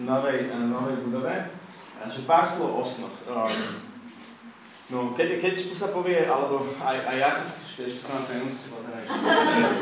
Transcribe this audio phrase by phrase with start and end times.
[0.00, 1.36] novej, novej budove.
[2.06, 3.16] Že pár slov o snoch.
[4.86, 9.04] No, keď, keď sa povie, alebo aj, aj ja, ešte sa na to nemusíte pozerať,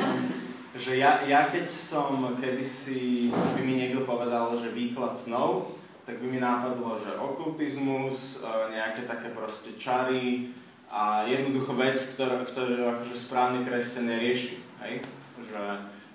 [0.84, 5.76] že ja, ja keď som kedysi, by mi niekto povedal, že výklad snov,
[6.08, 10.56] tak by mi nápadlo, že okultizmus, nejaké také proste čary
[10.88, 14.56] a jednoducho vec, ktorú, ktorú akože správny kresťan nerieši.
[14.84, 15.04] Hej?
[15.52, 15.60] Že,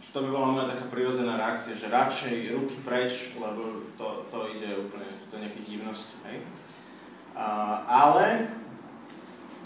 [0.10, 4.38] že to by bola moja taká prirodzená reakcia, že radšej ruky preč, lebo to, to
[4.58, 6.18] ide úplne do nejakých divností.
[6.26, 6.42] Hej?
[7.38, 7.46] A,
[7.86, 8.50] ale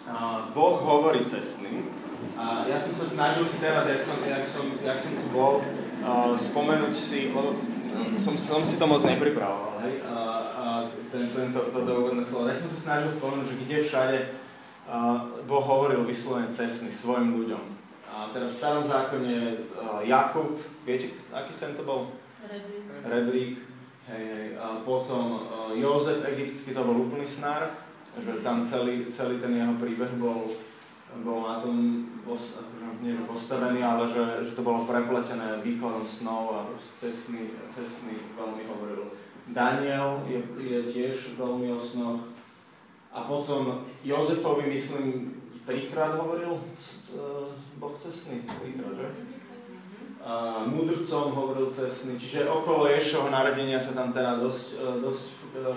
[0.04, 1.88] a, Boh hovorí cestným.
[2.36, 5.64] A ja som sa snažil si teraz, jak som, jak som, jak som tu bol,
[6.04, 7.56] uh, spomenúť si, lebo
[8.20, 10.66] som, som si to moc nepripravoval, hej, a, a
[11.08, 14.18] ten, tento, toto úvodné slovo, tak som sa snažil spomenúť, že kde všade
[14.92, 17.83] uh, Boh hovoril vyslovene cestný svojim ľuďom.
[18.30, 19.36] Teda v starom zákone
[19.76, 20.56] uh, Jakub,
[20.86, 22.14] viete, aký sen to bol?
[22.46, 22.84] Reblík.
[23.04, 23.54] Reblík.
[24.08, 24.48] Hej, hej.
[24.60, 27.74] A potom uh, Jozef egyptský, to bol úplný snár,
[28.20, 30.54] že tam celý, celý ten jeho príbeh bol,
[31.26, 36.56] bol na tom akože nie že postavený, ale že, že to bolo prepletené výkladom snov
[36.56, 39.12] a cestný, cestný veľmi hovoril.
[39.52, 42.32] Daniel je, je tiež veľmi o snoch.
[43.14, 45.36] A potom Jozefovi, myslím,
[45.68, 46.64] trikrát hovoril
[47.84, 49.12] Boh cestný, trikrát, že?
[50.24, 55.24] A mudrcom hovoril cestný, čiže okolo Ješovho narodenia sa tam teda dosť, dosť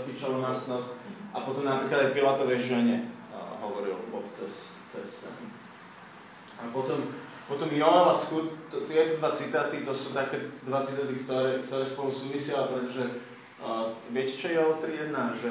[0.07, 0.95] fičalo na snoch.
[1.35, 3.11] A potom napríklad aj Pilatovej žene
[3.59, 5.35] hovoril Boh cez, cez sen.
[6.63, 7.11] A potom,
[7.51, 12.15] potom Joel a Skut, tieto dva citáty, to sú také dva citáty, ktoré, ktoré spolu
[12.15, 13.03] súvisia, pretože
[13.59, 15.43] uh, viete, čo je Joel 3.1?
[15.43, 15.51] Že...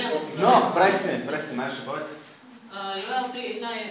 [0.40, 2.26] no, presne, presne, máš povedz.
[2.68, 3.86] Uh, Joel 3.1 je,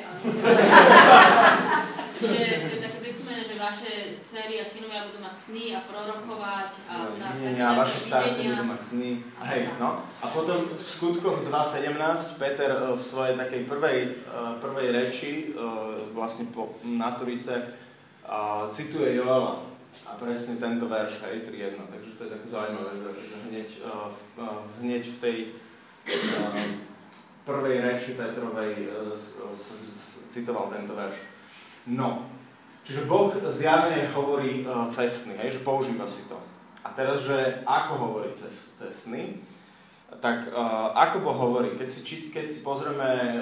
[2.29, 6.94] že to je také že vaše dcery a synovia budú mať sny a prorokovať a
[6.94, 9.09] no, tak, nie, a vaše starce budú mať sny.
[9.41, 10.03] Hej, no.
[10.22, 11.95] A potom v skutkoch 2.17
[12.38, 14.00] Peter v svojej takej prvej,
[14.61, 15.31] prvej reči
[16.13, 17.73] vlastne po Naturice
[18.75, 19.66] cituje Joela.
[20.03, 21.79] A presne tento verš, hej, 3.1.
[21.79, 23.69] Takže to je také zaujímavé, že hneď,
[24.84, 25.38] hneď v tej
[27.45, 28.89] prvej reči Petrovej
[30.29, 31.16] citoval tento verš.
[31.85, 32.25] No,
[32.81, 36.35] čiže Boh zjavne hovorí uh, cestný, hej, že používa si to.
[36.81, 39.38] A teraz, že ako hovorí cest, cestný,
[40.21, 43.41] tak uh, ako Boh hovorí, keď si, či, keď si pozrieme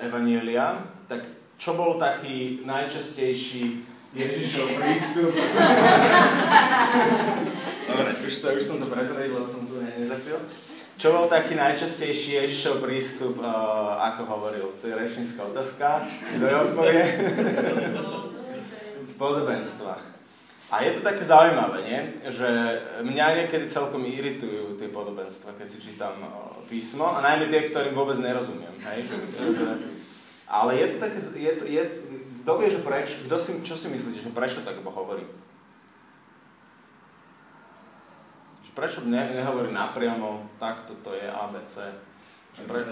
[0.00, 1.24] Evanielia, tak
[1.60, 3.84] čo bol taký najčastejší
[4.16, 5.32] Ježišov prístup?
[7.88, 10.40] Dobre, už, to, už som to prezradil, lebo som tu nezakryl.
[10.98, 14.66] Čo bol taký najčastejší Ježišov prístup, uh, ako hovoril?
[14.82, 16.02] To je rečnícka otázka.
[16.34, 17.02] Kto je odpovie?
[19.06, 20.02] v podobenstvách.
[20.74, 22.00] A je to také zaujímavé, nie?
[22.34, 22.50] že
[23.06, 27.94] mňa niekedy celkom iritujú tie podobenstva, keď si čítam uh, písmo, a najmä tie, ktorým
[27.94, 28.74] vôbec nerozumiem.
[28.82, 29.06] Hej?
[29.06, 29.16] Že,
[29.54, 29.66] že,
[30.50, 31.82] ale je to také, je to, je,
[32.42, 35.22] kto vie, že preč, kto si, čo si myslíte, že prečo tak hovorí?
[38.78, 41.82] Prečo ne, nehovorí napriamo, takto to je ABC.
[42.54, 42.86] Že pre,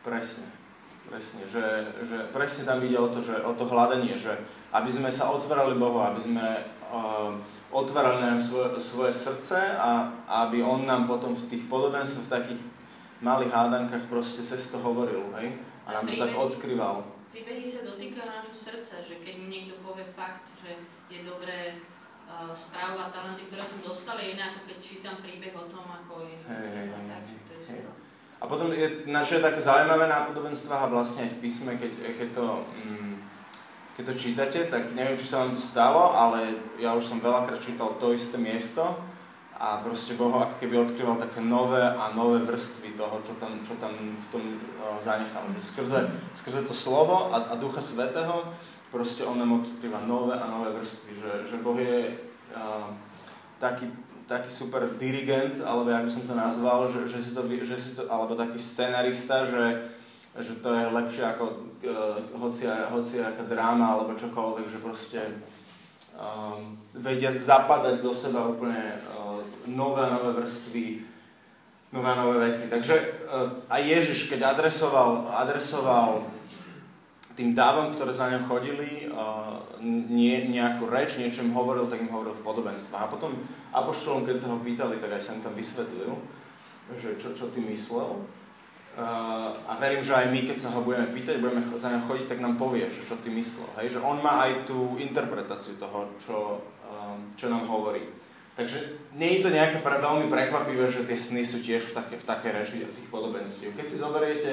[0.00, 0.48] presne,
[1.04, 1.64] presne, že,
[2.00, 4.32] že presne tam ide o to, že, o to hľadanie, že
[4.72, 6.44] aby sme sa otvárali Bohu, aby sme
[6.88, 7.32] uh,
[7.72, 10.08] otvárali nám svoje, svoje srdce a
[10.44, 12.62] aby On nám potom v tých podobenstvách, v takých
[13.20, 15.56] malých hádankách proste cez to hovoril, hej?
[15.88, 17.04] A nám to tak odkryval.
[17.32, 21.80] Príbehy sa dotýka nášho srdca, že keď mi niekto povie fakt, že je dobré
[22.28, 25.84] uh, správu a talenty, ktoré som dostal, je iné ako keď čítam príbeh o tom,
[25.88, 26.36] ako je.
[26.44, 27.06] Hey, hey, hey,
[27.68, 27.80] hey.
[28.38, 31.74] A potom je, na čo je také zaujímavé na podobenstvách a vlastne aj v písme,
[31.74, 32.46] keď, keď, to,
[32.86, 33.14] mm,
[33.98, 37.58] keď to čítate, tak neviem, či sa vám to stalo, ale ja už som veľakrát
[37.58, 38.94] čítal to isté miesto
[39.58, 43.74] a proste Boh ako keby odkryval také nové a nové vrstvy toho, čo tam, čo
[43.82, 45.42] tam v tom uh, zanechal.
[45.50, 46.00] Že skrze,
[46.38, 48.54] skrze to slovo a, a Ducha Svetého
[48.94, 52.14] proste on nám odkrýva nové a nové vrstvy, že, že Boh je
[52.54, 52.86] uh,
[53.58, 53.90] taký,
[54.28, 57.90] taký super dirigent, alebo jak by som to nazval, že, že, si to, že si
[57.96, 59.88] to, alebo taký scenarista, že,
[60.36, 61.44] že to je lepšie ako
[61.88, 65.20] uh, hocia, hocia aká dráma alebo čokoľvek, že proste
[66.12, 70.86] um, vedia zapadať do seba úplne uh, nové nové vrstvy,
[71.96, 72.68] nové nové veci.
[72.68, 72.94] Takže
[73.32, 76.37] uh, aj Ježiš, keď adresoval, adresoval
[77.38, 79.06] tým dávom, ktoré za ňou chodili,
[80.10, 83.06] nie, nejakú reč, niečo im hovoril, tak im hovoril v podobenstvách.
[83.06, 83.38] A potom
[83.70, 86.18] apoštolom, keď sa ho pýtali, tak aj som tam vysvetlil,
[86.98, 88.26] že čo, čo ty myslel.
[88.98, 92.42] A verím, že aj my, keď sa ho budeme pýtať, budeme za ňa chodiť, tak
[92.42, 93.70] nám povie, že čo ty myslel.
[93.78, 93.94] Hej?
[93.94, 96.58] Že on má aj tú interpretáciu toho, čo,
[97.38, 98.02] čo nám hovorí.
[98.58, 102.18] Takže nie je to nejaké pre, veľmi prekvapivé, že tie sny sú tiež v, také,
[102.18, 103.78] v takej režii a tých podobenstiev.
[103.78, 104.50] Keď si zoberiete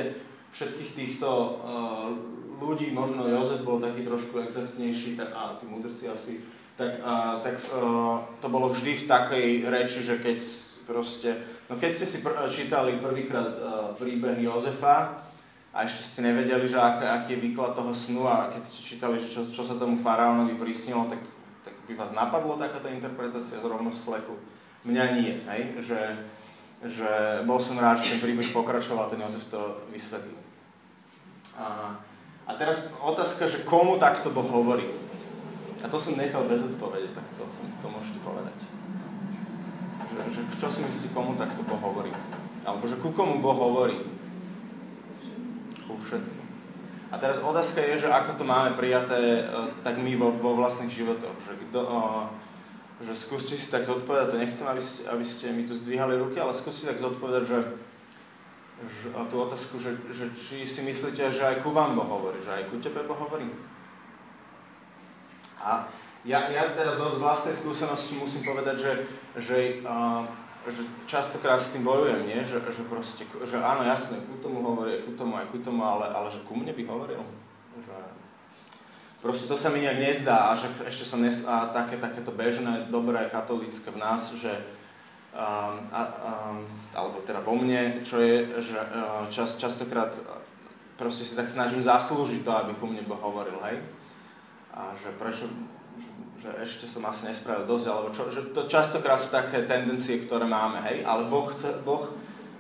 [0.54, 2.14] všetkých týchto uh,
[2.60, 6.34] ľudí, možno Jozef bol taký trošku exaktnejší, tak, a tí mudrci asi,
[6.76, 10.38] tak, uh, tak uh, to bolo vždy v takej reči, že keď
[10.86, 11.40] proste,
[11.72, 15.24] no keď ste si pr- čítali prvýkrát uh, príbeh Jozefa
[15.76, 19.20] a ešte ste nevedeli, že ak, aký je výklad toho snu a keď ste čítali,
[19.20, 21.20] že čo, čo sa tomu faraónovi prisnilo, tak,
[21.64, 24.40] tak by vás napadlo takáto interpretácia rovno z fleku.
[24.86, 25.62] Mňa nie, hej?
[25.82, 26.00] Že,
[26.86, 27.10] že
[27.44, 30.38] bol som rád, že ten príbeh pokračoval, ten Jozef to vysvetlil.
[31.58, 31.98] A,
[32.46, 34.86] a teraz otázka, že komu takto Boh hovorí.
[35.82, 38.58] A to som nechal bez odpovede, tak to, som, to môžete povedať
[40.16, 42.12] že, že čo si myslíte, komu takto Boh hovorí?
[42.64, 44.00] Alebo že ku komu Boh hovorí?
[45.86, 46.46] Ku všetkým.
[47.14, 50.92] A teraz otázka je, že ako to máme prijaté uh, tak my vo, vo vlastných
[50.92, 51.36] životoch.
[51.44, 52.26] Že, kdo, uh,
[53.04, 56.42] že skúste si tak zodpovedať, to nechcem, aby ste, aby ste mi tu zdvíhali ruky,
[56.42, 57.58] ale skúste tak zodpovedať, že
[59.16, 62.52] a tú otázku, že, že či si myslíte, že aj ku vám Boh hovorí, že
[62.52, 63.48] aj ku tebe Boh hovorí.
[65.64, 65.88] A
[66.28, 68.92] ja, ja teraz z vlastnej skúsenosti musím povedať, že,
[69.40, 70.28] že, uh,
[70.68, 72.42] že častokrát s tým bojujem, nie?
[72.44, 76.12] Že, že, proste, že áno, jasné, ku tomu hovorí, ku tomu aj ku tomu, ale,
[76.12, 77.24] ale že ku mne by hovoril.
[77.80, 77.96] Že,
[79.24, 82.92] proste to sa mi nejak nezdá a že ešte som nes, a také, takéto bežné,
[82.92, 84.52] dobré, katolické v nás, že
[85.36, 86.64] um, a, um,
[86.96, 90.16] alebo teda vo mne, čo je, že uh, čas, častokrát
[90.96, 93.84] proste si tak snažím zaslúžiť to, aby ku mne Boh hovoril, hej?
[94.72, 95.52] A že prečo,
[96.40, 100.48] že ešte som asi nespravil dosť, alebo čo, že to častokrát sú také tendencie, ktoré
[100.48, 102.12] máme, hej, ale Boh, chce, boh,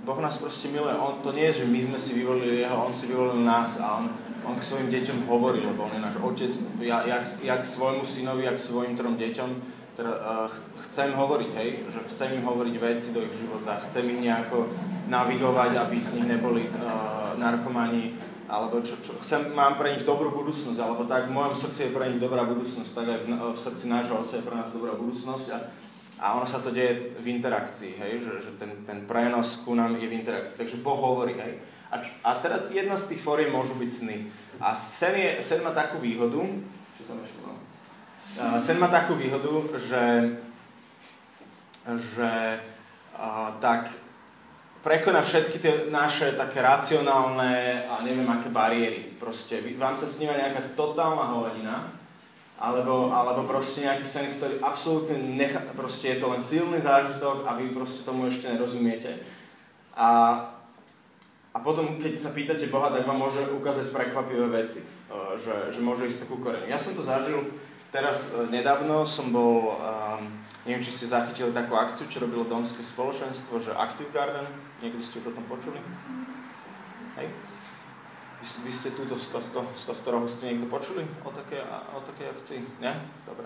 [0.03, 2.93] boh nás proste miluje, on, to nie je, že my sme si vyvolili jeho, on
[2.95, 4.05] si vyvolil nás a on,
[4.45, 6.51] on k svojim deťom hovorí, lebo on je náš otec,
[6.83, 9.49] ja, jak, jak svojmu synovi, jak svojim trom deťom,
[9.95, 10.13] teda,
[10.83, 14.67] chcem hovoriť, hej, že chcem im hovoriť veci do ich života, chcem ich nejako
[15.07, 18.11] navigovať, aby z nich neboli uh, narkomani,
[18.45, 21.95] alebo čo, čo chcem, mám pre nich dobrú budúcnosť, alebo tak v mojom srdci je
[21.95, 24.93] pre nich dobrá budúcnosť, tak aj v, v srdci nášho otca je pre nás dobrá
[24.93, 25.57] budúcnosť a,
[26.21, 29.97] a ono sa to deje v interakcii, hej, že, že ten, ten prenos ku nám
[29.97, 31.57] je v interakcii, takže Boh hovorí, hej.
[31.89, 34.27] A, a teda jedna z tých fóriem môžu byť sny.
[34.59, 36.43] A sen, je, sen má takú výhodu,
[36.99, 37.64] čo tam ešte mám?
[38.35, 40.35] Uh, sen má takú výhodu, že,
[41.87, 42.59] že
[43.63, 43.87] tak
[44.83, 49.15] prekoná všetky tie naše také racionálne a neviem aké bariéry.
[49.15, 51.89] Proste vám sa sníva nejaká totálna hovedina,
[52.59, 57.55] alebo, alebo proste nejaký sen, ktorý absolútne nechá, proste je to len silný zážitok a
[57.55, 59.23] vy proste tomu ešte nerozumiete.
[59.95, 60.39] A,
[61.55, 64.85] a potom, keď sa pýtate Boha, tak vám môže ukázať prekvapivé veci, e,
[65.39, 66.67] že, že môže ísť takú koreň.
[66.67, 67.47] Ja som to zažil
[67.95, 70.27] teraz e, nedávno, som bol um,
[70.65, 74.49] Neviem, či ste zachytili takú akciu, čo robilo Domské spoločenstvo, že Active Garden,
[74.81, 75.77] niekto ste už o tom počuli?
[77.21, 77.29] Hej?
[78.41, 81.61] Vy, vy ste túto z tohto, z tohto rohu ste niekto počuli o takej,
[81.93, 82.59] o takej akcii?
[82.81, 82.97] Nie?
[83.29, 83.45] Dobre.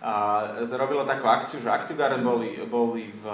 [0.00, 0.48] A
[0.80, 3.24] robilo takú akciu, že Active Garden boli, boli v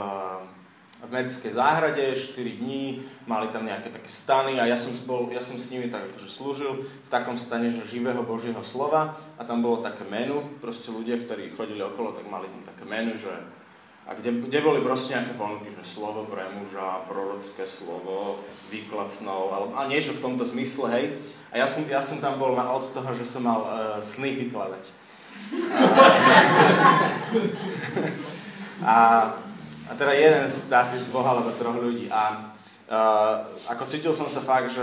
[1.04, 5.44] v medickej záhrade 4 dní, mali tam nejaké také stany a ja som, bol, ja
[5.44, 9.60] som s nimi tak akože slúžil v takom stane, že živého Božieho slova a tam
[9.60, 13.32] bolo také menu, proste ľudia, ktorí chodili okolo, tak mali tam také menu, že
[14.04, 19.48] a kde, kde boli proste nejaké ponuky, že slovo pre muža, prorocké slovo, výklad snov,
[19.48, 21.16] alebo, a nie, že v tomto zmysle, hej.
[21.48, 24.44] A ja som, ja som tam bol na, od toho, že som mal uh, sny
[24.44, 24.92] vykladať.
[28.84, 28.96] A, a
[29.94, 32.10] a teda jeden z, asi dvoch alebo troch ľudí.
[32.10, 32.50] A
[32.90, 34.82] uh, ako cítil som sa fakt, že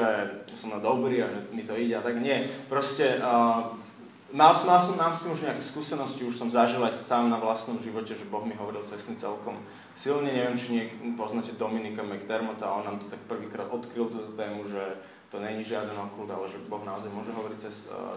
[0.56, 2.48] som na dobrý a že mi to ide a tak nie.
[2.72, 3.76] Proste uh,
[4.32, 7.44] mal, mal som, mám s tým už nejaké skúsenosti, už som zažil aj sám na
[7.44, 9.60] vlastnom živote, že Boh mi hovoril cestný celkom
[10.00, 10.32] silne.
[10.32, 14.80] Neviem, či niek- poznáte Dominika McDermotta, on nám to tak prvýkrát odkryl túto tému, že
[15.28, 18.16] to není žiaden okult, ale že Boh naozaj môže hovoriť cez, uh,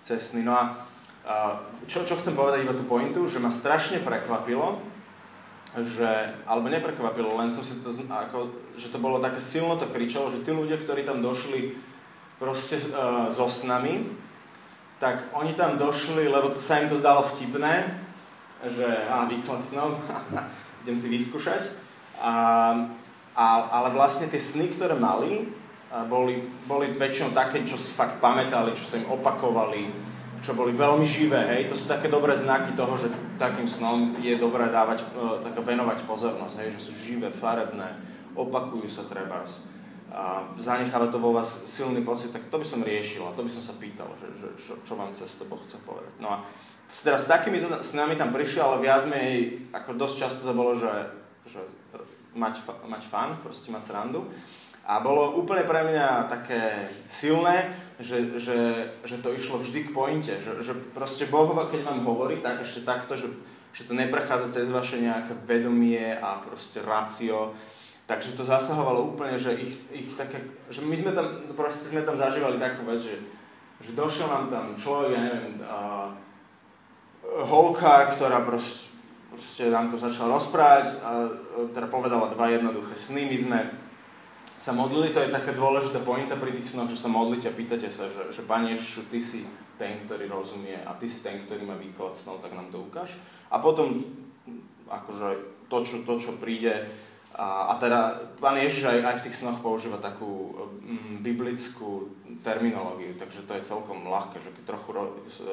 [0.00, 0.40] cestný.
[0.40, 1.52] No a uh,
[1.84, 4.80] čo, čo chcem povedať iba tú pointu, že ma strašne prekvapilo,
[5.70, 10.26] že, alebo neprekvapilo, len som si to, ako, že to bolo také silno to kričalo,
[10.26, 11.78] že tí ľudia, ktorí tam došli
[12.42, 14.10] proste uh, so snami,
[14.98, 17.86] tak oni tam došli, lebo sa im to zdalo vtipné,
[18.66, 19.96] že a výklad snov,
[20.84, 21.72] idem si vyskúšať.
[22.20, 22.32] A,
[23.32, 25.48] a, ale vlastne tie sny, ktoré mali,
[26.06, 29.90] boli, boli väčšinou také, čo si fakt pamätali, čo sa im opakovali,
[30.40, 34.36] čo boli veľmi živé, hej, to sú také dobré znaky toho, že takým snom je
[34.40, 37.96] dobré dávať, uh, venovať pozornosť, hej, že sú živé, farebné,
[38.32, 39.68] opakujú sa trebárs.
[40.10, 43.50] a zanecháva to vo vás silný pocit, tak to by som riešil a to by
[43.52, 46.18] som sa pýtal, že, že čo, čo vám cez to Boh chce povedať.
[46.18, 46.42] No a
[46.90, 50.74] teraz s takými s nami tam prišiel, ale viac menej, ako dosť často to bolo,
[50.74, 50.90] že,
[51.46, 51.62] že
[52.34, 52.58] mať,
[52.90, 54.26] mať fan, proste mať srandu.
[54.90, 57.70] A bolo úplne pre mňa také silné,
[58.00, 58.58] že, že,
[59.04, 62.82] že to išlo vždy k pointe, že, že proste Boh, keď vám hovorí, tak ešte
[62.82, 63.28] takto, že,
[63.76, 67.52] že to neprechádza cez vaše nejaké vedomie a proste racio,
[68.10, 72.18] Takže to zasahovalo úplne, že ich, ich také, že my sme tam, proste sme tam
[72.18, 73.14] zažívali takú vec, že,
[73.78, 76.10] že došiel nám tam človek, ja neviem, a,
[77.22, 78.90] holka, ktorá proste,
[79.30, 81.10] proste nám to začala rozprávať a
[81.70, 83.30] teda povedala dva jednoduché sny.
[83.30, 83.58] My sme
[84.60, 87.88] sa modlili, to je taká dôležitá pointa pri tých snoch, že sa modlíte a pýtate
[87.88, 89.48] sa, že, že Pane Ježišu, Ty si
[89.80, 93.16] ten, ktorý rozumie a Ty si ten, ktorý má výklad snov, tak nám to ukáž.
[93.48, 93.96] A potom
[94.92, 95.28] akože
[95.72, 96.76] to, čo, to, čo príde,
[97.32, 100.52] a, a teda pán Ježiš aj, aj v tých snoch používa takú
[100.84, 102.12] mm, biblickú
[102.44, 105.04] terminológiu, takže to je celkom ľahké, že keď trochu ro,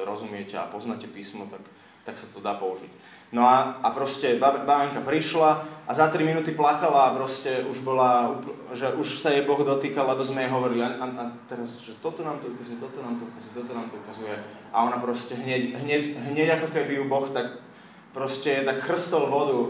[0.04, 1.64] rozumiete a poznáte písmo, tak,
[2.08, 2.88] tak sa to dá použiť.
[3.28, 5.50] No a, a proste babenka prišla
[5.84, 8.40] a za 3 minúty plakala a proste už bola,
[8.72, 12.24] že už sa jej Boh dotýkal, lebo sme jej hovorili a, a, teraz, že toto
[12.24, 14.32] nám to ukazuje, toto nám to ukazuje, toto nám to ukazuje
[14.72, 17.60] a ona proste hneď, hneď, hneď ako keby ju Boh tak
[18.16, 19.68] proste tak chrstol vodu uh,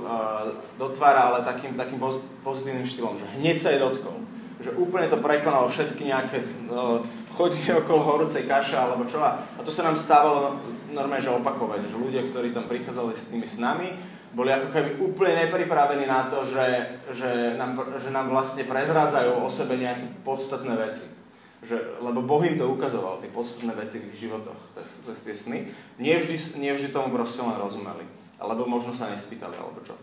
[0.78, 1.98] do tvára, ale takým, takým
[2.46, 4.27] pozitívnym štýlom, že hneď sa jej dotkol.
[4.58, 6.98] Že úplne to prekonalo všetky nejaké uh,
[7.38, 9.22] chodenie okolo horúcej kaša alebo čo.
[9.22, 10.58] A to sa nám stávalo
[10.90, 13.94] normálne, že opakovane, že ľudia, ktorí tam prichádzali s tými s nami,
[14.34, 19.48] boli ako keby úplne nepripravení na to, že, že, nám, že nám vlastne prezrádzajú o
[19.48, 21.08] sebe nejaké podstatné veci.
[21.58, 25.58] Že, lebo Boh im to ukazoval, tie podstatné veci v ich životoch cez, tie sny.
[25.98, 28.04] Nie vždy, nie vždy tomu proste len rozumeli.
[28.38, 29.98] Alebo možno sa nespýtali, alebo čo.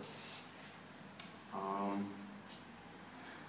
[1.55, 2.11] Um,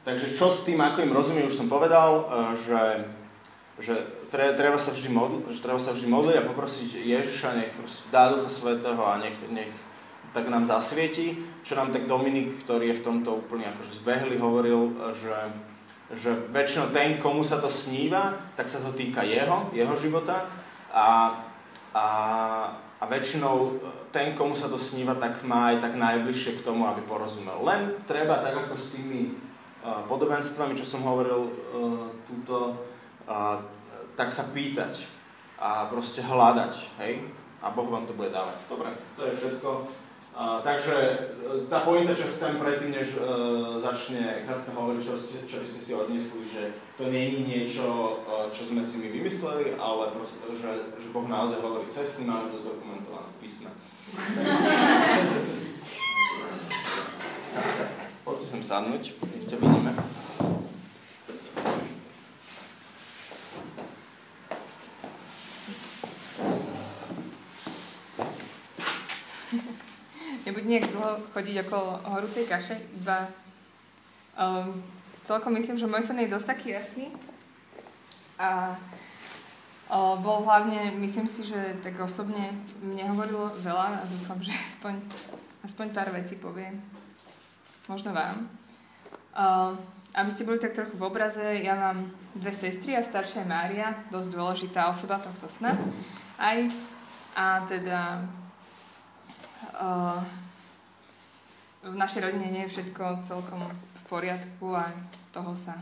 [0.06, 3.10] takže čo s tým, ako im rozumiem, už som povedal, uh, že,
[3.82, 3.94] že
[4.30, 7.74] treba, sa vždy modl, že treba sa vždy modliť a poprosiť Ježiša, nech
[8.14, 9.74] dá Ducha Svetého a nech, nech
[10.36, 14.92] tak nám zasvieti, čo nám tak Dominik, ktorý je v tomto úplne akože zbehli, hovoril,
[15.16, 15.32] že,
[16.12, 20.44] že väčšinou ten, komu sa to sníva, tak sa to týka jeho, jeho života
[20.92, 21.40] a,
[21.96, 22.06] a,
[23.00, 23.70] a väčšinou e,
[24.12, 27.56] ten, komu sa to sníva, tak má aj tak najbližšie k tomu, aby porozumel.
[27.64, 29.32] Len treba, tak ako s tými
[29.84, 31.50] podobenstvami, čo som hovoril uh,
[32.26, 32.74] túto,
[34.14, 35.06] tak sa pýtať
[35.58, 37.26] a proste hľadať, hej?
[37.58, 38.62] A Boh vám to bude dávať.
[38.70, 39.88] Dobre, to je všetko.
[40.36, 40.96] Takže
[41.72, 45.16] tá pointa, čo chcem predtým, než uh, začne Katka hovoriť, čo,
[45.48, 48.20] čo by ste si odnesli, že to nie je niečo,
[48.52, 52.60] čo sme si my vymysleli, ale proste, že, že Boh naozaj hovorí cestný, máme to
[52.60, 53.72] zdokumentované v písme.
[58.26, 59.94] Poďte sem sadnúť, nech ťa vidíme.
[70.42, 73.30] Nebudem nejak dlho chodiť okolo horúcej kaše, iba
[74.34, 74.74] um,
[75.22, 77.14] celkom myslím, že môj sen je dosť taký jasný.
[78.42, 78.74] A
[79.86, 84.98] O, bol hlavne, myslím si, že tak osobne mne hovorilo veľa a dúfam, že aspoň,
[85.62, 86.82] aspoň pár vecí poviem.
[87.86, 88.50] Možno vám.
[89.30, 89.78] O,
[90.18, 93.94] aby ste boli tak trochu v obraze, ja mám dve sestry a staršia je Mária,
[94.10, 95.78] dosť dôležitá osoba tohto sna.
[96.34, 96.66] Aj.
[97.38, 98.26] A teda
[99.78, 100.18] o,
[101.86, 104.90] v našej rodine nie je všetko celkom v poriadku a
[105.30, 105.78] toho sa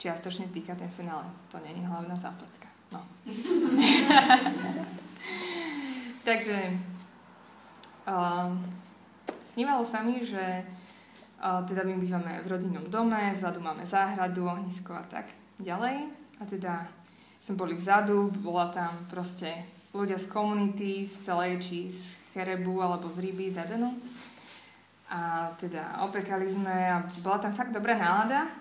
[0.00, 2.64] čiastočne týka ten sen, ale to je hlavná zápletka.
[2.88, 3.04] No.
[6.28, 6.80] Takže
[8.08, 8.48] uh,
[9.44, 10.80] snívalo sa mi, že uh,
[11.40, 16.12] teda my bývame v rodinnom dome, vzadu máme záhradu, ohnisko a tak ďalej.
[16.40, 16.84] A teda
[17.40, 19.64] sme boli vzadu, bola tam proste
[19.96, 22.00] ľudia z komunity, z celej, či z
[22.36, 23.96] Cherebu, alebo z Ryby, z Edenu.
[25.10, 28.60] A teda opekali sme a bola tam fakt dobrá nálada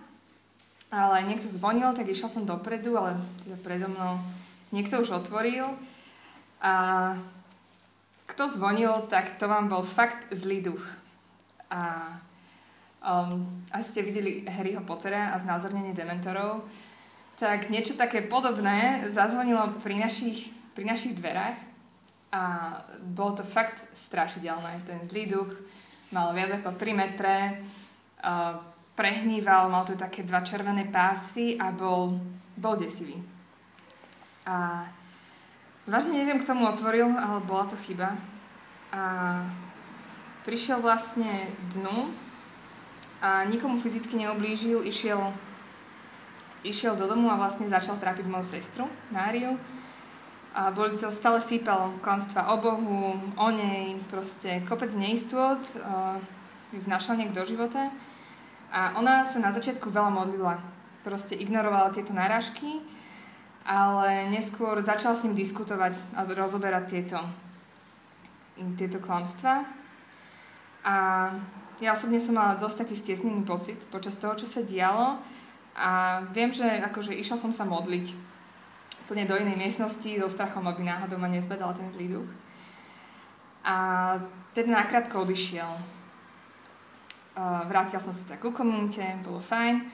[0.89, 3.13] ale niekto zvonil, tak išiel som dopredu, ale
[3.45, 4.17] teda predo mnou
[4.73, 5.69] niekto už otvoril.
[6.65, 6.73] A
[8.25, 10.81] kto zvonil, tak to vám bol fakt zlý duch.
[11.69, 12.13] A
[13.03, 16.67] um, asi ste videli Harryho Pottera a znázornenie dementorov,
[17.39, 21.55] tak niečo také podobné zazvonilo pri našich, pri našich dverách
[22.35, 22.43] a
[22.99, 24.83] bolo to fakt strašidelné.
[24.83, 25.51] Ten zlý duch
[26.11, 27.63] mal viac ako 3 metre,
[28.21, 28.59] uh,
[28.99, 32.19] prehníval, mal tu také dva červené pásy a bol,
[32.59, 33.15] bol desivý.
[34.43, 34.83] A
[35.87, 38.19] vážne neviem, kto mu otvoril, ale bola to chyba.
[38.91, 39.01] A
[40.43, 42.11] prišiel vlastne dnu
[43.19, 45.33] a nikomu fyzicky neublížil, išiel
[46.63, 49.55] išiel do domu a vlastne začal trápiť moju sestru, Náriu.
[50.49, 56.17] A boli to stále sípal klamstva o Bohu, o nej, proste kopec neistôt uh,
[56.73, 57.93] vnašal niekto do života.
[58.73, 60.57] A ona sa na začiatku veľa modlila.
[61.05, 62.81] Proste ignorovala tieto náražky,
[63.63, 67.19] ale neskôr začala s ním diskutovať a rozoberať tieto,
[68.75, 69.63] tieto klamstva.
[70.83, 70.95] A
[71.79, 75.19] ja osobne som mala dosť taký stiesnený pocit počas toho, čo sa dialo.
[75.79, 78.11] A viem, že akože išla som sa modliť
[79.07, 82.29] úplne do inej miestnosti so strachom, aby náhodou ma nezvedal ten zlý duch.
[83.63, 83.75] A
[84.51, 85.71] teda nakrátko odišiel.
[87.39, 89.87] Vrátil som sa tak ku komunite, bolo fajn.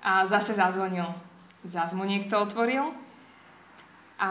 [0.00, 1.12] A zase zazvonil.
[1.60, 2.88] Zas mu niekto otvoril.
[4.16, 4.30] A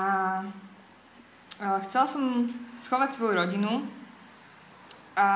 [1.85, 3.85] chcela som schovať svoju rodinu.
[5.13, 5.27] A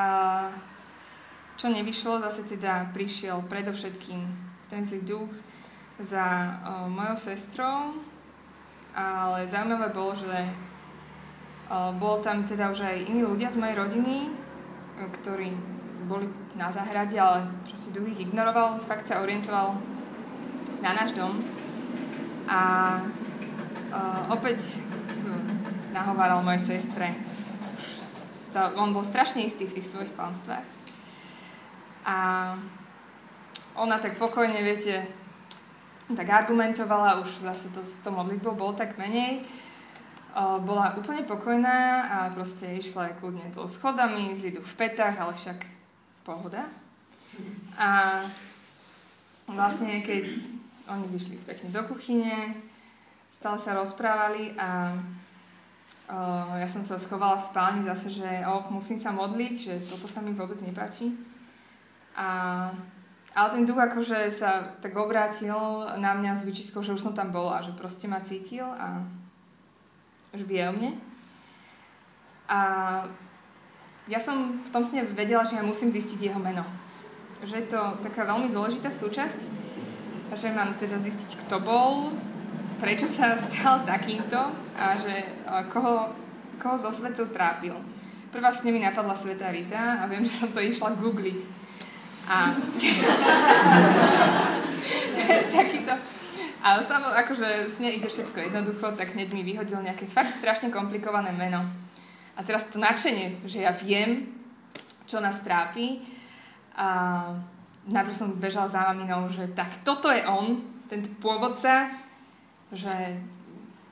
[1.61, 4.25] čo nevyšlo, zase teda prišiel predovšetkým
[4.65, 5.29] ten zlý duch
[6.01, 6.57] za
[6.89, 8.01] mojou sestrou,
[8.97, 14.33] ale zaujímavé bolo, že uh, bolo tam teda už aj iní ľudia z mojej rodiny,
[15.21, 15.53] ktorí
[16.09, 16.25] boli
[16.57, 19.77] na záhrade, ale proste duch ich ignoroval, fakt sa orientoval
[20.81, 21.45] na náš dom.
[22.49, 22.61] A
[23.93, 27.13] uh, opäť hm, nahováral mojej sestre.
[28.81, 30.80] On bol strašne istý v tých svojich klamstvách.
[32.05, 32.17] A
[33.77, 35.07] ona tak pokojne, viete,
[36.11, 39.45] tak argumentovala, už zase to s tou modlitbou bolo tak menej.
[40.35, 45.59] Bola úplne pokojná a proste išla kľudne to schodami, duch v petách, ale však
[46.23, 46.67] pohoda.
[47.75, 48.19] A
[49.47, 50.31] vlastne keď
[50.87, 52.55] oni zišli pekne do kuchyne,
[53.31, 54.95] stále sa rozprávali a
[56.59, 60.19] ja som sa schovala v spálni zase, že oh, musím sa modliť, že toto sa
[60.19, 61.15] mi vôbec nepáči.
[62.15, 62.27] A
[63.31, 65.55] ale ten duch akože sa tak obrátil
[65.95, 68.99] na mňa s vyčiskou, že už som tam bola, že proste ma cítil a
[70.35, 70.99] že vie o mne.
[72.51, 72.59] A
[74.11, 76.67] ja som v tom sne vedela, že ja musím zistiť jeho meno.
[77.39, 79.61] Že je to taká veľmi dôležitá súčasť
[80.35, 82.15] že mám teda zistiť, kto bol,
[82.79, 84.39] prečo sa stal takýmto
[84.75, 85.27] a že
[85.71, 86.15] koho,
[86.55, 87.75] koho zo svetcov trápil.
[88.31, 91.39] Prvá s nimi napadla Sveta Rita a viem, že som to išla googliť
[92.31, 92.55] a
[95.51, 95.93] takýto.
[96.61, 100.71] A samo, akože s nej ide všetko jednoducho, tak hneď mi vyhodil nejaké fakt strašne
[100.71, 101.59] komplikované meno.
[102.37, 104.31] A teraz to nadšenie, že ja viem,
[105.09, 105.99] čo nás trápi.
[106.77, 106.87] A
[107.89, 111.91] najprv som bežala za maminou, že tak toto je on, ten pôvodca,
[112.71, 113.19] že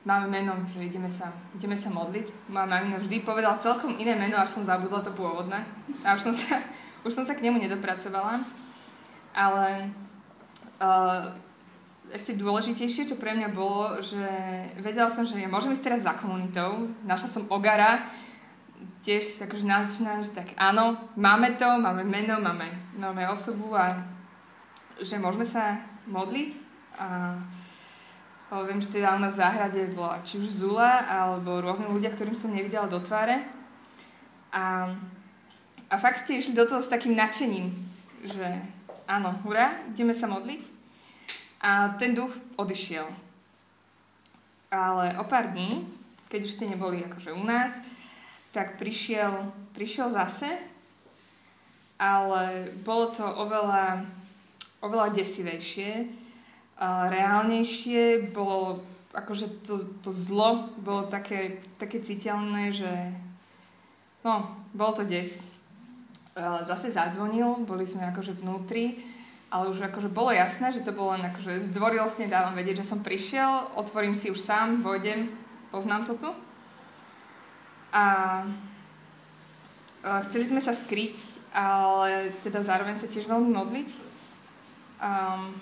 [0.06, 2.48] máme meno, že ideme sa, ideme sa modliť.
[2.48, 5.60] Moja mamina vždy povedala celkom iné meno, až som zabudla to pôvodné.
[6.06, 6.64] A už som sa
[7.04, 8.44] už som sa k nemu nedopracovala,
[9.32, 9.88] ale
[10.80, 11.32] uh,
[12.10, 14.20] ešte dôležitejšie, čo pre mňa bolo, že
[14.82, 18.02] vedela som, že ja môžem ísť teraz za komunitou, našla som Ogara,
[19.00, 23.96] tiež akože názočná, že tak áno, máme to, máme meno, máme, máme osobu a
[25.00, 26.50] že môžeme sa modliť.
[27.00, 27.40] A
[28.66, 32.90] viem, že teda u záhrade bola či už Zula, alebo rôzne ľudia, ktorým som nevidela
[32.90, 33.46] do tváre.
[34.52, 34.92] A
[35.90, 37.74] a fakt ste išli do toho s takým nadšením,
[38.22, 38.46] že
[39.10, 40.62] áno, hurá, ideme sa modliť.
[41.60, 43.10] A ten duch odišiel.
[44.70, 45.82] Ale o pár dní,
[46.30, 47.74] keď už ste neboli akože u nás,
[48.54, 50.46] tak prišiel, prišiel zase,
[51.98, 54.06] ale bolo to oveľa,
[54.80, 56.06] oveľa desivejšie,
[57.10, 59.74] reálnejšie, bolo akože to,
[60.06, 63.10] to zlo bolo také, také citeľné, že
[64.22, 65.42] no, bol to des
[66.38, 69.02] zase zazvonil, boli sme akože vnútri,
[69.50, 73.02] ale už akože bolo jasné, že to bolo len akože zdvorilostne dávam vedieť, že som
[73.02, 75.26] prišiel, otvorím si už sám, vojdem,
[75.74, 76.30] poznám to tu.
[77.90, 78.46] A
[80.30, 81.18] chceli sme sa skryť,
[81.50, 83.90] ale teda zároveň sa tiež veľmi modliť.
[85.02, 85.56] Um,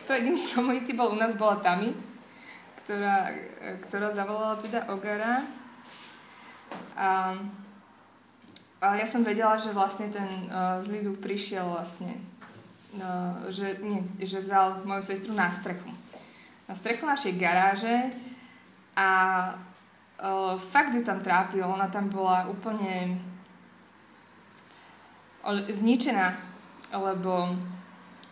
[0.00, 1.92] kto jediný z komunity bol u nás, bola Tami,
[2.84, 3.28] ktorá,
[3.84, 5.44] ktorá zavolala teda Ogara.
[6.96, 7.65] Um,
[8.76, 12.20] ale ja som vedela, že vlastne ten uh, zlý duch prišiel vlastne,
[13.00, 15.88] uh, že, nie, že vzal moju sestru na strechu.
[16.68, 18.12] Na strechu našej garáže
[18.92, 19.08] a
[20.20, 21.64] uh, fakt ju tam trápil.
[21.64, 23.16] Ona tam bola úplne
[25.46, 26.36] zničená,
[26.90, 27.54] lebo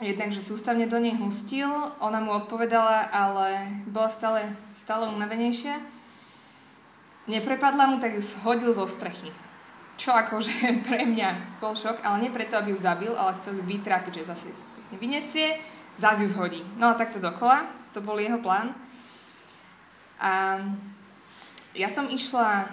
[0.03, 1.71] jednak, že sústavne do nej hustil,
[2.03, 5.79] ona mu odpovedala, ale bola stále, stále unavenejšia.
[7.31, 9.33] Neprepadla mu, tak ju shodil zo strechy
[9.95, 13.65] čo akože pre mňa bol šok, ale nie preto, aby ju zabil, ale chcel ju
[13.65, 15.59] vytrápiť, že zase ju pekne vyniesie,
[15.99, 16.63] zase ju zhodí.
[16.79, 17.67] No a takto dokola.
[17.95, 18.75] to bol jeho plán.
[20.19, 20.59] A
[21.79, 22.67] ja som išla,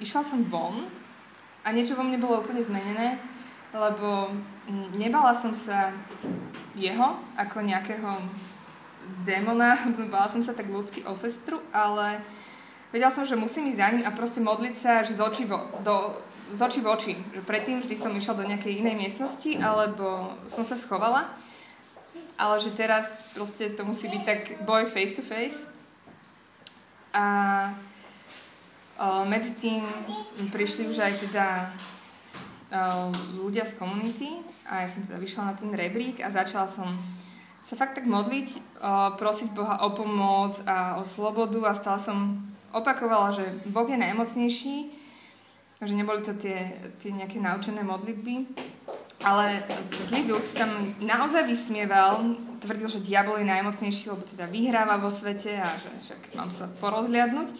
[0.00, 0.84] išla som von
[1.64, 3.16] a niečo vo mne bolo úplne zmenené,
[3.72, 4.32] lebo
[4.96, 5.92] nebala som sa
[6.76, 8.20] jeho ako nejakého
[9.24, 9.80] démona,
[10.12, 12.20] bala som sa tak ľudsky o sestru, ale
[12.92, 15.60] vedela som, že musím ísť za ním a proste modliť sa, že z očí, vo,
[15.84, 16.16] do,
[16.48, 17.12] z očí v oči.
[17.36, 21.28] Že predtým vždy som išla do nejakej inej miestnosti, alebo som sa schovala.
[22.38, 25.66] Ale že teraz proste to musí byť tak boj face to face.
[27.10, 27.74] A
[29.26, 29.86] medzi tým
[30.50, 31.46] prišli už aj teda
[33.38, 36.92] ľudia z komunity a ja som teda vyšla na ten rebrík a začala som
[37.62, 38.80] sa fakt tak modliť,
[39.16, 42.18] prosiť Boha o pomoc a o slobodu a stále som
[42.72, 44.76] opakovala, že Boh je najmocnejší,
[45.78, 48.50] že neboli to tie, tie nejaké naučené modlitby,
[49.22, 49.62] ale
[50.06, 55.10] zlý duch sa mi naozaj vysmieval, tvrdil, že diabol je najmocnejší, lebo teda vyhráva vo
[55.10, 57.54] svete a že však mám sa porozhliadnúť.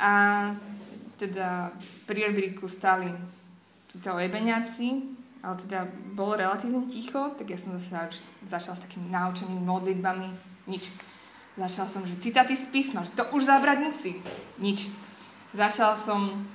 [0.00, 0.12] A
[1.20, 1.72] teda
[2.08, 3.12] pri rebríku stali
[3.92, 5.04] títo ebeniaci,
[5.44, 5.84] ale teda
[6.16, 10.28] bolo relatívne ticho, tak ja som zase začala s takými naučenými modlitbami,
[10.68, 10.88] nič.
[11.52, 14.16] Začala som, že citáty z písma, že to už zabrať musí.
[14.56, 14.88] Nič.
[15.52, 16.48] Začala som,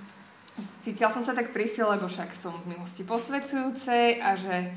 [0.81, 4.73] cítila som sa tak pri sile, lebo však som v milosti posvedzujúcej a že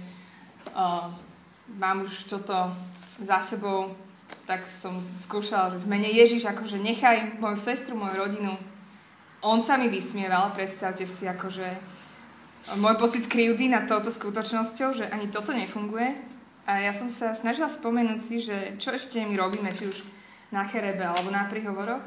[0.76, 1.08] uh,
[1.80, 2.68] mám už toto
[3.16, 3.96] za sebou,
[4.44, 8.60] tak som skúšala, že v mene Ježiš, akože nechaj moju sestru, moju rodinu.
[9.40, 11.80] On sa mi vysmieval, predstavte si, akože
[12.76, 16.12] môj pocit krivdy nad touto skutočnosťou, že ani toto nefunguje.
[16.68, 20.04] A ja som sa snažila spomenúť si, že čo ešte my robíme, či už
[20.52, 22.02] na cherebe, alebo na príhovoroch,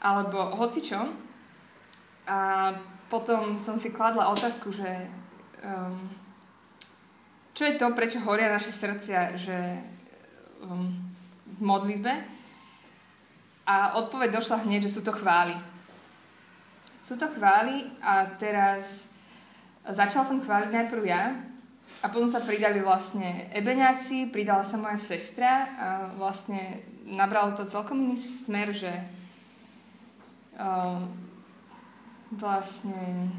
[0.00, 1.00] alebo hoci čo.
[2.24, 2.72] A
[3.12, 4.88] potom som si kladla otázku, že
[5.60, 6.08] um,
[7.54, 9.58] čo je to, prečo horia naše srdcia, že
[10.64, 10.90] um,
[11.46, 12.12] v modlitbe.
[13.64, 15.54] A odpoveď došla hneď, že sú to chvály.
[16.98, 19.04] Sú to chvály a teraz
[19.86, 21.36] začala som chváliť najprv ja,
[22.04, 28.00] a potom sa pridali vlastne ebeňáci, pridala sa moja sestra a vlastne nabralo to celkom
[28.04, 28.92] iný smer, že
[30.60, 31.00] uh,
[32.32, 33.32] vlastne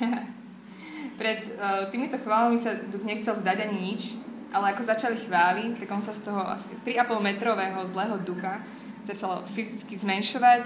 [1.20, 4.16] pred uh, týmito chválami sa duch nechcel vzdať ani nič,
[4.52, 8.64] ale ako začali chváli, tak on sa z toho asi 3,5 metrového zlého ducha
[9.08, 10.64] začal fyzicky zmenšovať,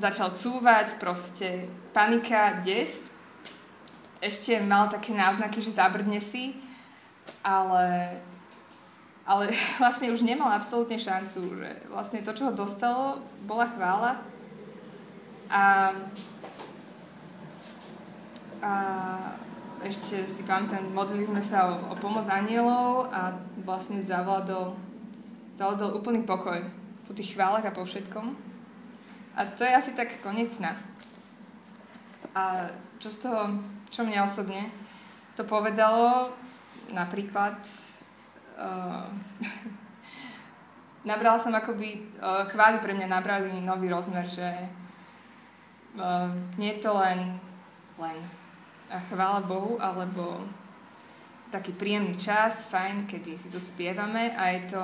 [0.00, 3.11] začal cúvať, proste panika, des
[4.22, 6.54] ešte mal také náznaky, že zabrdne si,
[7.42, 8.16] ale,
[9.26, 9.50] ale
[9.82, 11.58] vlastne už nemal absolútne šancu.
[11.58, 14.22] Že vlastne to, čo ho dostalo, bola chvála.
[15.50, 15.92] A,
[18.62, 18.72] a
[19.82, 23.34] ešte si pamätám, modlili sme sa o, o pomoc anielov a
[23.66, 24.78] vlastne zavládol,
[25.58, 26.62] zavládol úplný pokoj
[27.04, 28.38] po tých chválach a po všetkom.
[29.34, 30.78] A to je asi tak konec sna.
[32.32, 32.70] A
[33.02, 33.58] čo z toho
[33.92, 34.72] čo mňa osobne
[35.36, 36.32] to povedalo,
[36.88, 37.60] napríklad
[38.64, 39.06] uh,
[41.04, 44.48] nabrala som akoby, uh, chvály pre mňa nabrali nový rozmer, že
[46.00, 47.36] uh, nie je to len,
[48.00, 48.16] len
[49.12, 50.40] chvála Bohu, alebo
[51.52, 54.82] taký príjemný čas, fajn, kedy si tu spievame a je to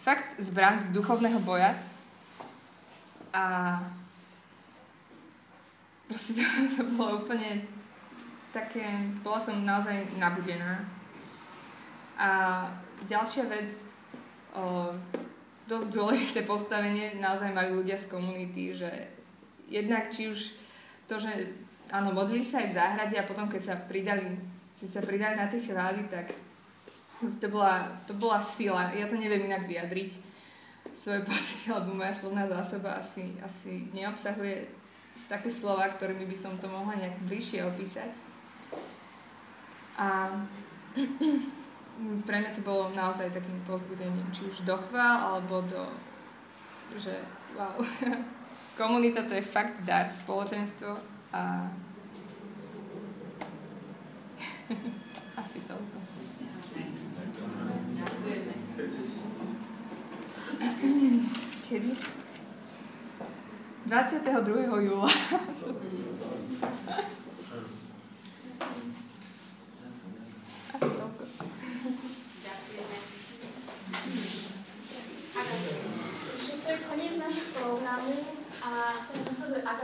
[0.00, 1.76] fakt zbraň duchovného boja.
[3.36, 3.76] A
[6.08, 6.48] proste to,
[6.80, 7.68] to bolo úplne
[8.54, 8.86] také,
[9.26, 10.86] bola som naozaj nabudená.
[12.14, 12.62] A
[13.10, 13.66] ďalšia vec,
[14.54, 14.94] o,
[15.66, 19.10] dosť dôležité postavenie naozaj majú ľudia z komunity, že
[19.66, 20.54] jednak či už
[21.10, 21.58] to, že
[21.90, 24.38] áno, modlili sa aj v záhrade a potom keď sa pridali,
[24.78, 26.30] si sa pridali na tie chvály, tak
[27.18, 28.94] to bola, to bola sila.
[28.94, 30.14] Ja to neviem inak vyjadriť
[30.94, 34.70] svoje pocity, alebo moja slovná zásoba asi, asi neobsahuje
[35.26, 38.23] také slova, ktorými by som to mohla nejak bližšie opísať.
[39.94, 40.26] A
[42.26, 45.86] pre mňa to bolo naozaj takým povbudením, či už do chvál, alebo do,
[46.98, 47.22] že
[47.54, 47.78] wow,
[48.80, 50.98] komunita to je fakt dar, spoločenstvo
[51.30, 51.70] a
[55.42, 55.98] asi toľko.
[61.64, 61.96] Kedy?
[63.86, 64.84] 22.
[64.84, 65.10] júla.
[78.84, 79.74] 啊，这个社会。